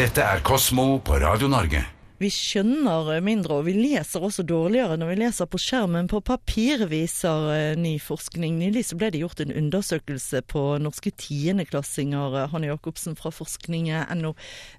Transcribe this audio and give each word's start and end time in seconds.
Dette 0.00 0.22
er 0.24 0.40
Kosmo 0.40 0.94
på 1.04 1.18
Radio 1.20 1.44
Norge. 1.52 1.82
Vi 2.22 2.30
skjønner 2.32 3.18
mindre, 3.20 3.58
og 3.58 3.66
vi 3.66 3.74
leser 3.76 4.22
også 4.24 4.46
dårligere 4.48 4.94
når 4.96 5.10
vi 5.10 5.16
leser 5.20 5.48
på 5.50 5.60
skjermen 5.60 6.08
på 6.08 6.22
papir, 6.24 6.86
viser 6.88 7.50
eh, 7.52 7.74
ny 7.76 7.98
forskning. 8.00 8.56
Nylig 8.62 8.86
så 8.88 8.96
ble 8.96 9.10
det 9.12 9.20
gjort 9.20 9.42
en 9.44 9.52
undersøkelse 9.60 10.40
på 10.48 10.62
norske 10.80 11.12
tiendeklassinger. 11.20 12.38
Hanne 12.48 12.70
Jacobsen 12.70 13.18
fra 13.18 13.28
forskning.no. 13.42 14.32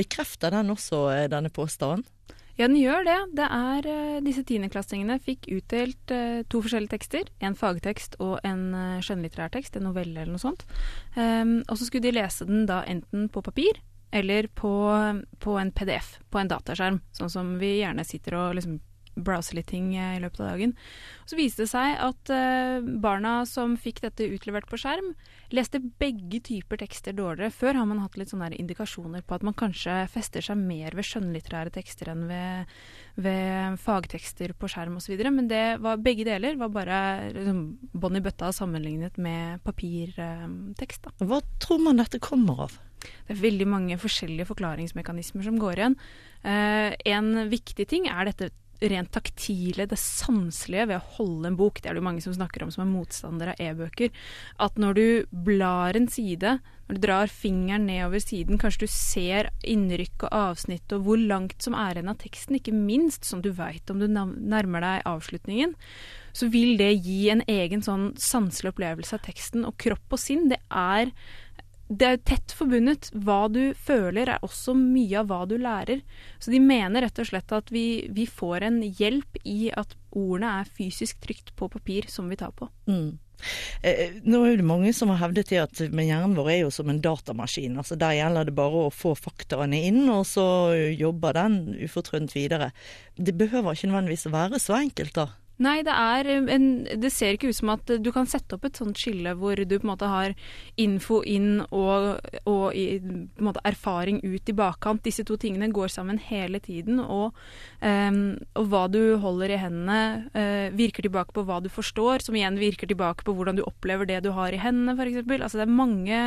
Bekrefter 0.00 0.56
den 0.56 0.72
også 0.72 1.02
eh, 1.12 1.28
denne 1.34 1.52
påstanden? 1.52 2.08
Ja, 2.56 2.64
den 2.64 2.80
gjør 2.80 3.04
det. 3.04 3.20
Det 3.36 3.52
er 3.52 3.92
Disse 4.24 4.48
tiendeklassingene 4.48 5.20
fikk 5.20 5.50
utdelt 5.52 6.18
to 6.48 6.64
forskjellige 6.64 6.96
tekster. 6.96 7.28
En 7.44 7.56
fagtekst 7.58 8.16
og 8.16 8.38
en 8.48 8.70
skjønnlitterær 9.04 9.52
tekst, 9.52 9.76
en 9.76 9.90
novelle 9.90 10.24
eller 10.24 10.32
noe 10.38 10.48
sånt. 10.48 10.64
Um, 11.16 11.58
og 11.66 11.76
så 11.76 11.88
skulle 11.88 12.08
de 12.08 12.16
lese 12.16 12.48
den 12.48 12.68
da 12.68 12.84
enten 12.88 13.28
på 13.32 13.44
papir 13.44 13.80
eller 14.12 14.46
på, 14.46 14.72
på, 15.40 15.58
en 15.58 15.72
PDF 15.72 16.18
på 16.30 16.40
en 16.40 16.50
dataskjerm, 16.52 17.00
sånn 17.16 17.32
som 17.32 17.54
vi 17.60 17.78
gjerne 17.80 18.04
sitter 18.04 18.36
og 18.36 18.58
liksom 18.58 18.80
browser 19.14 19.58
litt 19.58 19.68
ting 19.68 19.92
i 19.96 20.20
løpet 20.22 20.40
av 20.40 20.52
dagen. 20.52 20.72
Så 21.28 21.36
viste 21.36 21.64
det 21.64 21.70
seg 21.72 21.98
at 22.00 22.32
uh, 22.32 22.84
barna 23.02 23.42
som 23.48 23.74
fikk 23.80 24.02
dette 24.04 24.28
utlevert 24.32 24.68
på 24.70 24.78
skjerm, 24.80 25.12
leste 25.52 25.82
begge 26.00 26.40
typer 26.44 26.80
tekster 26.80 27.16
dårligere. 27.16 27.52
Før 27.52 27.80
har 27.80 27.88
man 27.88 28.00
hatt 28.02 28.16
litt 28.20 28.32
sånne 28.32 28.52
indikasjoner 28.56 29.24
på 29.26 29.36
at 29.36 29.44
man 29.46 29.56
kanskje 29.58 29.98
fester 30.12 30.44
seg 30.44 30.60
mer 30.60 30.96
ved 30.96 31.08
skjønnlitterære 31.08 31.74
tekster 31.74 32.12
enn 32.12 32.24
ved, 32.30 32.72
ved 33.20 33.80
fagtekster 33.82 34.56
på 34.56 34.70
skjerm 34.72 34.96
osv. 35.00 35.16
Men 35.28 35.50
det 35.50 35.64
var, 35.84 36.00
begge 36.02 36.26
deler 36.28 36.56
var 36.60 36.72
bare 36.72 37.02
liksom, 37.36 37.66
bånn 37.92 38.20
i 38.20 38.24
bøtta 38.24 38.52
sammenlignet 38.56 39.20
med 39.20 39.60
papirtekst. 39.66 41.12
Uh, 41.12 41.28
Hva 41.28 41.42
tror 41.62 41.84
man 41.84 42.00
dette 42.00 42.22
kommer 42.22 42.66
av? 42.68 42.80
Det 43.02 43.36
er 43.36 43.42
veldig 43.42 43.68
mange 43.68 44.00
forskjellige 44.00 44.48
forklaringsmekanismer 44.50 45.46
som 45.46 45.60
går 45.60 45.80
igjen. 45.82 45.96
Eh, 46.42 46.90
en 47.12 47.34
viktig 47.52 47.86
ting 47.90 48.10
er 48.10 48.30
dette 48.30 48.52
rent 48.90 49.12
taktile, 49.14 49.86
det 49.86 49.98
sanselige 50.00 50.88
ved 50.90 50.98
å 50.98 51.16
holde 51.18 51.50
en 51.50 51.58
bok. 51.58 51.80
Det 51.80 51.90
er 51.90 51.96
det 51.96 52.02
jo 52.02 52.06
mange 52.08 52.24
som 52.24 52.34
snakker 52.34 52.64
om 52.64 52.72
som 52.74 52.84
er 52.84 52.90
motstandere 52.90 53.54
av 53.54 53.62
e-bøker. 53.62 54.10
At 54.62 54.78
når 54.80 54.98
du 54.98 55.04
blar 55.46 55.98
en 55.98 56.08
side, 56.10 56.56
når 56.88 56.98
du 56.98 57.02
drar 57.04 57.30
fingeren 57.30 57.86
nedover 57.88 58.22
siden, 58.22 58.58
kanskje 58.60 58.86
du 58.86 58.92
ser 58.92 59.50
innrykk 59.62 60.26
og 60.26 60.34
avsnitt 60.40 60.94
og 60.96 61.06
hvor 61.06 61.20
langt 61.20 61.62
som 61.62 61.76
er 61.78 61.98
igjen 61.98 62.10
av 62.12 62.18
teksten, 62.22 62.58
ikke 62.58 62.74
minst 62.74 63.28
som 63.28 63.44
du 63.44 63.52
veit 63.56 63.92
om 63.92 64.02
du 64.02 64.08
nærmer 64.10 64.84
deg 64.84 65.06
avslutningen, 65.08 65.76
så 66.32 66.48
vil 66.52 66.74
det 66.80 66.90
gi 67.04 67.28
en 67.32 67.44
egen 67.50 67.84
sånn 67.84 68.10
sanselig 68.20 68.72
opplevelse 68.72 69.18
av 69.18 69.24
teksten. 69.26 69.66
Og 69.68 69.76
kropp 69.80 70.16
og 70.16 70.20
sinn, 70.20 70.48
det 70.50 70.58
er 70.68 71.12
det 71.92 72.08
er 72.08 72.20
tett 72.24 72.54
forbundet. 72.56 73.10
Hva 73.12 73.46
du 73.52 73.74
føler 73.76 74.30
er 74.34 74.44
også 74.46 74.74
mye 74.78 75.20
av 75.20 75.28
hva 75.30 75.42
du 75.48 75.58
lærer. 75.60 76.00
Så 76.40 76.52
de 76.54 76.60
mener 76.62 77.04
rett 77.04 77.20
og 77.20 77.28
slett 77.28 77.52
at 77.52 77.72
vi, 77.74 78.06
vi 78.10 78.26
får 78.28 78.68
en 78.68 78.80
hjelp 78.82 79.42
i 79.44 79.68
at 79.76 79.92
ordene 80.12 80.54
er 80.60 80.72
fysisk 80.78 81.20
trygt 81.24 81.54
på 81.58 81.68
papir 81.72 82.08
som 82.12 82.30
vi 82.32 82.38
tar 82.40 82.54
på. 82.56 82.70
Mm. 82.88 83.18
Eh, 83.82 84.18
nå 84.22 84.42
er 84.46 84.60
det 84.60 84.66
mange 84.66 84.92
som 84.94 85.10
har 85.10 85.20
hevdet 85.24 85.50
det 85.50 85.60
at 85.62 85.80
hjernen 85.82 86.36
vår 86.38 86.50
er 86.52 86.60
jo 86.62 86.72
som 86.74 86.90
en 86.92 87.02
datamaskin. 87.02 87.76
altså 87.80 87.98
Der 87.98 88.16
gjelder 88.16 88.48
det 88.48 88.56
bare 88.56 88.86
å 88.86 88.94
få 88.94 89.14
faktaene 89.18 89.82
inn, 89.88 90.04
og 90.12 90.24
så 90.28 90.46
jobber 90.94 91.36
den 91.36 91.60
ufortrødent 91.82 92.36
videre. 92.36 92.70
Det 93.16 93.34
behøver 93.36 93.74
ikke 93.74 93.90
nødvendigvis 93.90 94.28
å 94.30 94.36
være 94.36 94.62
så 94.62 94.78
enkelt, 94.78 95.16
da. 95.18 95.28
Nei, 95.62 95.78
det 95.86 95.94
er 95.94 96.28
en 96.50 96.66
Det 96.98 97.10
ser 97.12 97.36
ikke 97.36 97.50
ut 97.52 97.58
som 97.58 97.72
at 97.74 97.90
du 98.02 98.10
kan 98.14 98.28
sette 98.28 98.56
opp 98.56 98.66
et 98.66 98.78
sånt 98.78 98.98
skille 98.98 99.34
hvor 99.38 99.58
du 99.58 99.74
på 99.76 99.84
en 99.84 99.92
måte 99.92 100.08
har 100.10 100.34
info 100.80 101.20
inn 101.28 101.62
og, 101.68 102.18
og 102.48 102.64
i, 102.76 102.98
erfaring 103.68 104.20
ut 104.24 104.48
i 104.48 104.56
bakkant. 104.56 105.04
Disse 105.06 105.24
to 105.28 105.36
tingene 105.40 105.70
går 105.74 105.92
sammen 105.92 106.18
hele 106.22 106.60
tiden. 106.62 107.00
Og, 107.02 107.36
um, 107.80 108.20
og 108.58 108.68
hva 108.72 108.84
du 108.92 109.00
holder 109.22 109.54
i 109.54 109.60
hendene, 109.60 110.00
uh, 110.34 110.68
virker 110.76 111.06
tilbake 111.06 111.34
på 111.36 111.44
hva 111.48 111.60
du 111.62 111.70
forstår, 111.72 112.24
som 112.26 112.38
igjen 112.38 112.58
virker 112.60 112.90
tilbake 112.90 113.26
på 113.26 113.34
hvordan 113.36 113.58
du 113.58 113.64
opplever 113.66 114.08
det 114.08 114.22
du 114.26 114.32
har 114.36 114.54
i 114.54 114.60
hendene, 114.62 114.96
f.eks. 114.96 115.22
Altså, 115.38 115.60
det 115.60 115.66
er 115.66 115.76
mange, 115.82 116.22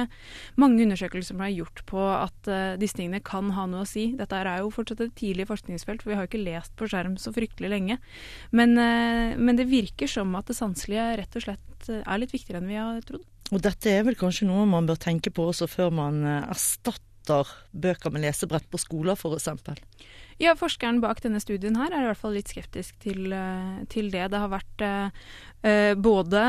mange 0.61 0.85
undersøkelser 0.85 1.33
som 1.33 1.43
er 1.45 1.55
gjort 1.55 1.83
på 1.89 2.01
at 2.13 2.51
uh, 2.51 2.77
disse 2.81 2.97
tingene 2.99 3.23
kan 3.25 3.51
ha 3.57 3.67
noe 3.69 3.83
å 3.83 3.89
si. 3.89 4.11
Dette 4.17 4.39
er 4.39 4.61
jo 4.61 4.73
fortsatt 4.73 5.03
et 5.05 5.15
tidlig 5.17 5.49
forskningsfelt, 5.49 6.03
for 6.03 6.13
vi 6.13 6.19
har 6.19 6.29
ikke 6.29 6.43
lest 6.43 6.75
på 6.79 6.89
skjerm 6.91 7.17
så 7.21 7.33
fryktelig 7.35 7.71
lenge. 7.73 7.99
Men 8.55 8.77
uh, 8.79 9.24
men 9.37 9.57
det 9.59 9.67
virker 9.69 10.09
som 10.11 10.33
at 10.37 10.49
det 10.49 10.57
sanselige 10.57 11.07
rett 11.21 11.39
og 11.39 11.45
slett 11.47 11.89
eh, 11.89 12.03
er 12.03 12.21
litt 12.21 12.35
viktigere 12.35 12.61
enn 12.61 12.69
vi 12.71 12.79
har 12.79 13.01
trodd. 13.07 13.25
Og 13.53 13.61
dette 13.61 13.91
er 13.91 14.05
vel 14.07 14.17
kanskje 14.17 14.47
noe 14.49 14.65
man 14.69 14.87
bør 14.89 14.97
tenke 15.01 15.33
på 15.33 15.49
også 15.51 15.67
før 15.69 15.91
man 15.93 16.23
eh, 16.25 16.45
erstatter 16.49 17.49
bøker 17.73 18.13
med 18.13 18.25
lesebrett 18.25 18.67
på 18.69 18.79
skoler 18.81 19.17
f.eks.? 19.17 19.49
Ja, 20.41 20.51
forskeren 20.59 20.99
bak 21.01 21.21
denne 21.23 21.39
studien 21.39 21.77
her 21.79 21.93
er 21.93 22.03
i 22.03 22.09
hvert 22.09 22.19
fall 22.19 22.35
litt 22.35 22.51
skeptisk 22.51 22.97
til, 23.01 23.29
eh, 23.33 23.83
til 23.91 24.09
det. 24.13 24.27
Det 24.33 24.41
har 24.41 24.51
vært 24.51 24.85
eh, 24.85 25.93
både 25.97 26.41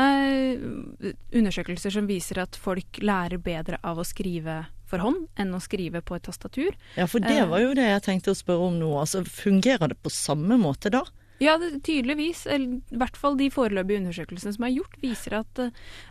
undersøkelser 1.33 1.93
som 1.95 2.09
viser 2.09 2.43
at 2.43 2.57
folk 2.59 2.99
lærer 3.01 3.41
bedre 3.41 3.79
av 3.85 4.01
å 4.01 4.05
skrive 4.05 4.65
for 4.87 5.03
hånd 5.03 5.25
enn 5.39 5.55
å 5.55 5.61
skrive 5.63 6.01
på 6.05 6.17
et 6.17 6.25
tastatur. 6.27 6.75
Ja, 6.97 7.07
for 7.09 7.23
det 7.23 7.41
var 7.49 7.61
jo 7.63 7.73
det 7.77 7.87
jeg 7.89 8.05
tenkte 8.05 8.33
å 8.33 8.37
spørre 8.37 8.69
om 8.69 8.77
nå. 8.79 8.91
Altså, 9.01 9.23
Fungerer 9.27 9.91
det 9.91 9.99
på 10.03 10.13
samme 10.13 10.59
måte 10.61 10.91
da? 10.93 11.03
Ja, 11.43 11.57
det, 11.61 11.83
tydeligvis. 11.85 12.45
I 12.49 12.97
hvert 12.97 13.17
fall 13.19 13.37
de 13.37 13.51
foreløpige 13.53 14.01
undersøkelsene 14.01 14.55
som 14.55 14.65
er 14.65 14.73
gjort, 14.79 14.97
viser 15.03 15.37
at, 15.43 15.61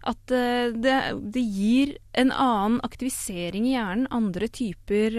at 0.06 0.34
eh, 0.34 0.70
det, 0.76 0.98
det, 1.34 1.42
gir 1.42 1.96
en 2.14 2.30
annen 2.30 2.78
aktivisering 2.86 3.66
i 3.66 3.74
hjernen. 3.74 4.06
Andre 4.14 4.48
typer 4.52 5.18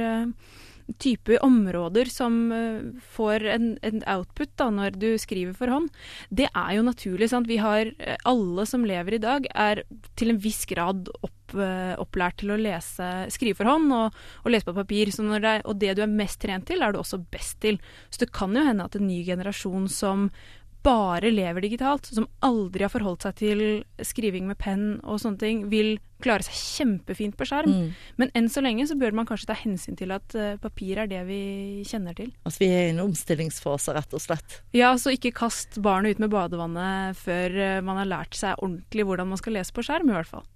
typer 1.04 1.44
områder 1.44 2.08
som 2.12 2.36
får 3.12 3.46
en, 3.52 3.66
en, 3.84 4.04
output 4.08 4.54
da, 4.60 4.70
når 4.72 4.96
du 5.00 5.10
skriver 5.20 5.56
for 5.58 5.72
hånd, 5.72 5.90
det 6.30 6.48
er 6.54 6.78
jo 6.78 6.86
naturlig. 6.88 7.30
Sant? 7.32 7.50
Vi 7.50 7.60
har, 7.62 7.92
eh, 8.00 8.16
alle 8.28 8.66
som 8.70 8.86
lever 8.88 9.18
i 9.18 9.24
dag, 9.24 9.50
er 9.54 9.84
til 10.16 10.32
en 10.34 10.40
viss 10.42 10.64
grad 10.70 11.12
opp, 11.20 11.37
uh, 11.56 11.96
opplært 12.02 12.42
til 12.42 12.54
å 12.54 12.60
lese, 12.60 13.08
skrive 13.34 13.60
for 13.60 13.70
hånd 13.70 13.94
og, 13.96 14.22
og 14.44 14.54
lese 14.54 14.68
på 14.68 14.76
papir. 14.78 15.12
Det 15.14 15.56
og 15.64 15.80
det 15.80 15.96
du 15.98 16.04
er 16.04 16.12
mest 16.12 16.42
trent 16.44 16.68
til, 16.68 16.84
er 16.84 16.94
du 16.94 17.02
også 17.02 17.22
best 17.32 17.60
til. 17.64 17.80
Så 18.10 18.26
det 18.26 18.34
kan 18.36 18.56
jo 18.56 18.66
hende 18.66 18.88
at 18.88 18.98
en 18.98 19.08
ny 19.08 19.24
generasjon 19.28 19.88
som 19.92 20.30
bare 20.88 21.32
lever 21.32 21.66
digitalt, 21.66 22.08
som 22.08 22.28
aldri 22.46 22.86
har 22.86 22.92
forholdt 22.92 23.26
seg 23.26 23.38
til 23.42 23.62
skriving 24.06 24.48
med 24.48 24.60
penn 24.62 24.86
og 25.04 25.20
sånne 25.22 25.42
ting, 25.42 25.64
vil 25.72 25.98
klare 26.24 26.46
seg 26.46 26.58
kjempefint 26.58 27.38
på 27.38 27.48
skjerm. 27.50 27.74
Mm. 27.74 27.90
Men 28.22 28.32
enn 28.38 28.50
så 28.52 28.64
lenge 28.64 28.88
så 28.90 28.98
bør 29.00 29.16
man 29.20 29.28
kanskje 29.30 29.50
ta 29.52 29.58
hensyn 29.58 29.98
til 30.00 30.14
at 30.16 30.36
uh, 30.38 30.56
papir 30.62 31.02
er 31.04 31.10
det 31.12 31.24
vi 31.28 31.42
kjenner 31.88 32.18
til. 32.18 32.32
Altså 32.48 32.64
vi 32.64 32.72
er 32.74 32.88
i 32.88 32.94
en 32.94 33.04
omstillingsfase, 33.04 33.96
rett 33.98 34.16
og 34.18 34.24
slett. 34.24 34.62
Ja, 34.78 34.94
så 35.02 35.14
ikke 35.14 35.36
kast 35.36 35.80
barnet 35.84 36.18
ut 36.18 36.24
med 36.24 36.34
badevannet 36.34 37.20
før 37.20 37.58
uh, 37.58 37.82
man 37.86 38.02
har 38.02 38.14
lært 38.14 38.38
seg 38.40 38.58
ordentlig 38.62 39.08
hvordan 39.10 39.34
man 39.34 39.42
skal 39.42 39.60
lese 39.60 39.76
på 39.76 39.86
skjerm, 39.86 40.14
i 40.14 40.18
hvert 40.18 40.32
fall. 40.32 40.48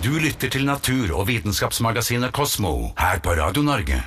Du 0.00 0.14
lytter 0.16 0.48
til 0.48 0.64
natur- 0.64 1.12
og 1.12 1.26
vitenskapsmagasinet 1.28 2.32
Kosmo 2.32 2.70
her 2.98 3.18
på 3.20 3.34
Radio 3.36 3.62
Norge. 3.62 3.98